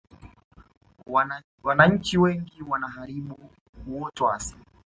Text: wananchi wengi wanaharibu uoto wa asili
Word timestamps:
wananchi 1.63 2.17
wengi 2.17 2.63
wanaharibu 2.69 3.39
uoto 3.87 4.25
wa 4.25 4.35
asili 4.35 4.63